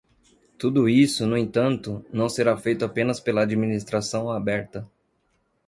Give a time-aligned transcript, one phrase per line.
[0.57, 4.89] Tudo isso, no entanto, não será feito apenas pela Administração Aberta.